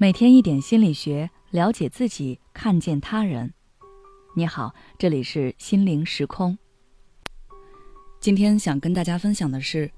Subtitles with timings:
[0.00, 3.52] 每天一点心理学，了解自己，看见他人。
[4.36, 6.56] 你好，这里是心灵时空。
[8.20, 9.90] 今天想跟大家分享的是，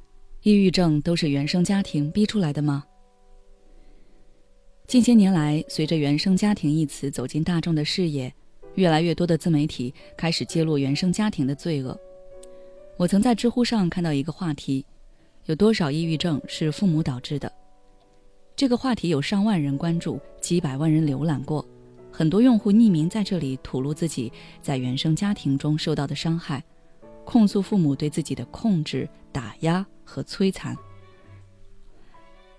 [0.42, 2.82] 抑郁症都是原生家庭逼出来的吗？
[4.86, 8.32] 近些年来，随着“原生家庭”一词走进大众的视野，
[8.76, 11.94] 越来越多的自媒体开始揭露原生家庭的罪恶。
[12.96, 14.86] 我曾在知乎上看到一个话题：
[15.44, 17.52] 有多少抑郁症是父母导致的？
[18.60, 21.66] 这个话题有上万人关注，几百万人浏览过，
[22.12, 26.62] 很多用户匿名在这里吐露自己在原生家庭中受到的伤害，
[27.24, 30.76] 控诉父母对自己的控制、打压和摧残。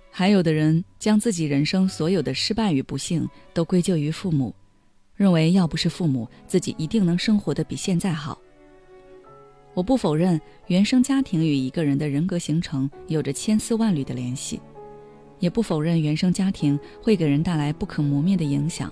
[0.10, 4.56] 还有的人将自己人生所有的失败与不幸都归咎于父母，
[5.16, 8.42] 认为要不是父母，自己一定能生活的比现在好。
[9.76, 14.60] 我不否认原生家庭与一个人的人格形成有着千丝万缕的联系。
[15.42, 18.92] 也不否认原生家庭会给人带来不可磨灭的影响，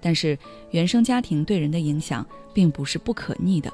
[0.00, 0.38] 但是
[0.70, 3.72] 原生家庭对人的影响并不是不可逆的。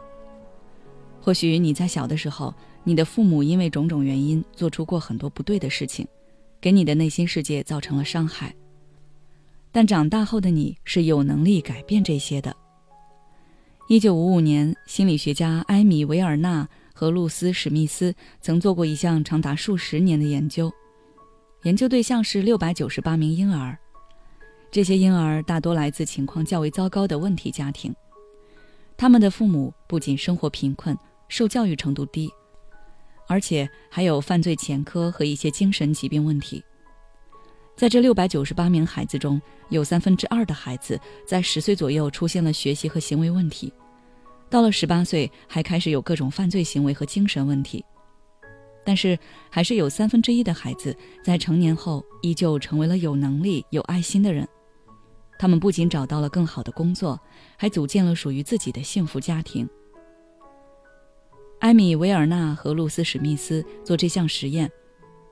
[1.21, 6.07] 或许你在小的时候，你的父母因为种种原因做出过很多不对的事情，
[6.61, 8.55] 给你的内心世界造成了伤害。
[9.71, 12.55] 但长大后的你是有能力改变这些的。
[13.89, 20.73] 一九五五年，心理学家埃米·维尔纳和露丝·史密斯曾做过一项长达数十年的研究。
[21.63, 23.79] 研究对象是六百九十八名婴儿，
[24.73, 27.95] 这些婴儿大多来自情况较为糟糕的问题家庭，
[28.97, 32.29] 他们的父母不仅生活贫困、受教育程度低，
[33.29, 36.61] 而且还有犯罪前科和一些精神疾病问题。
[37.77, 43.73] 在这六百九十八名孩子中，有三分之二的孩子在十岁左右出现了学习和行为问题，
[44.51, 47.85] 到了十八岁还开始有各种犯罪行为和精神问题。
[48.85, 54.47] 但是，还是有三分之一的孩子在成年后依旧成为了有能力、有爱心的人。
[55.39, 57.19] 他们不仅找到了更好的工作，
[57.57, 59.69] 还组建了属于自己的幸福家庭。
[61.59, 64.71] 艾米·维尔纳和露丝·史密斯做这项实验，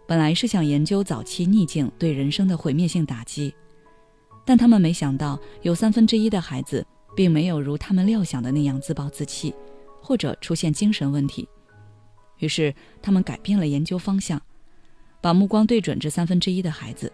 [0.06, 3.53] 本来是想研究早期逆境对人生的毁灭性打击，
[4.44, 9.53] 但他们没想到，有三分之一的孩子并没有如他们料想的那样自暴自弃，
[10.00, 11.49] 或者出现精神问题。
[12.41, 14.41] 于是，他们改变了研究方向，
[15.21, 17.12] 把目光对准这三分之一的孩子，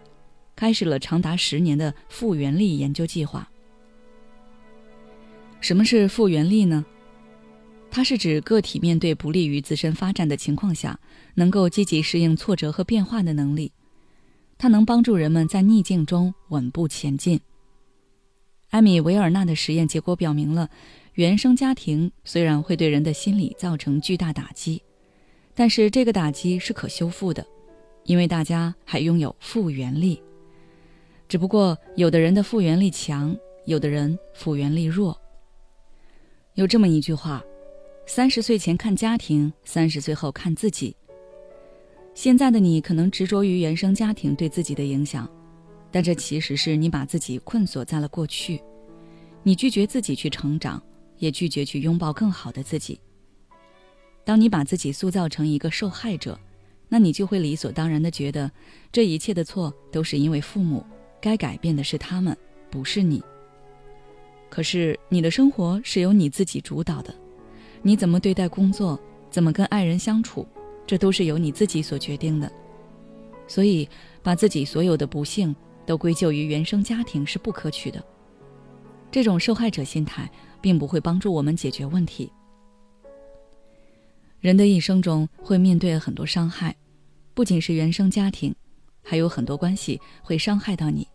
[0.55, 3.47] 开始了长达十年的复原力研究计划。
[5.61, 6.85] 什么是复原力呢？
[7.89, 10.99] 它是指个体面对不利于自身发展的情况下，
[11.35, 13.71] 能够积极适应挫折和变化的能力。
[14.57, 17.39] 它能帮助人们在逆境中稳步前进。
[18.69, 20.69] 艾米·维尔纳的实验结果表明了，
[21.13, 24.81] 原生家庭虽然会对人的心理造成巨大打击。
[25.59, 27.43] 但是这个打击是可修复的，
[28.03, 30.21] 因为大家还拥有复原力。
[31.27, 33.35] 只不过有的人的复原力强，
[33.65, 35.19] 有的人复原力弱。
[36.53, 37.43] 有这么一句话：
[38.05, 40.95] 三十岁前看家庭，三十岁后看自己。
[42.13, 45.27] 现在的你可能执着于原生家庭对自己的影响，
[45.91, 48.61] 但这其实是你把自己困锁在了过去，
[49.41, 50.79] 你拒绝自己去成长，
[51.17, 53.01] 也拒绝去拥抱更好的自己。
[54.27, 56.37] 当你把自己塑造成一个受害者，
[56.89, 58.51] 那你就会理所当然地觉得，
[58.91, 60.85] 这一切的错都是因为父母，
[61.21, 62.35] 该改变的是他们，
[62.69, 63.23] 不是你。
[64.49, 67.15] 可是你的生活是由你自己主导的，
[67.81, 68.99] 你怎么对待工作，
[69.31, 70.45] 怎么跟爱人相处，
[70.85, 72.51] 这都是由你自己所决定的。
[73.47, 73.87] 所以，
[74.21, 75.55] 把自己所有的不幸
[75.85, 78.03] 都归咎于原生家庭是不可取的。
[79.09, 82.29] 这种受害者心态并不会帮助我们解决问题。
[84.47, 86.73] 人的一生中会面对很多伤害，
[87.33, 88.55] 不仅是原生家庭，
[89.03, 91.05] 还有很多关系会伤害到你。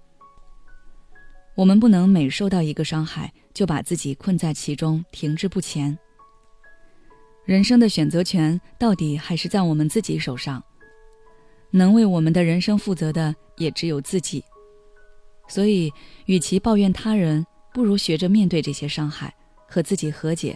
[1.54, 5.98] 我们不能每受到一个伤害就把自己困在其中停滞不前。
[7.46, 10.62] 人生的选择权到底还是在我们自己手上，
[11.70, 14.44] 能为我们的人生负责的也只有自己。
[15.48, 15.90] 所以，
[16.26, 19.34] 与其抱怨他人，不如学着面对这些伤害，
[19.66, 20.54] 和自己和解，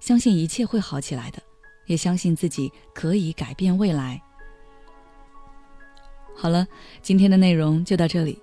[0.00, 1.42] 相信一切会好起来的。
[1.86, 4.20] 也相信自己可以改变未来。
[6.34, 6.66] 好了，
[7.00, 8.40] 今天的内容就到这里。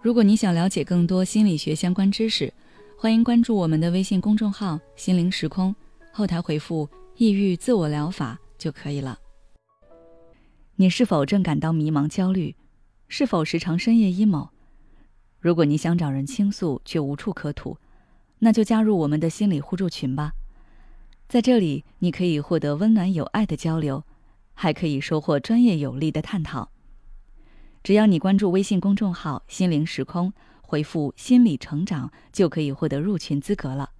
[0.00, 2.52] 如果你想了解更多心理学相关知识，
[2.98, 5.74] 欢迎关注我们的微信公众号“心灵时空”，
[6.12, 9.18] 后台回复“抑郁自我疗法”就可以了。
[10.76, 12.54] 你是否正感到迷茫、焦虑？
[13.08, 14.48] 是否时常深夜 emo？
[15.38, 17.76] 如果你想找人倾诉却无处可吐，
[18.38, 20.32] 那就加入我们的心理互助群吧。
[21.32, 24.04] 在这里，你可以获得温暖有爱的交流，
[24.52, 26.70] 还可以收获专业有力的探讨。
[27.82, 33.92] 只要你关注微信公众号“心灵时空”，回复“心理成长”，就可以获得入群资格了。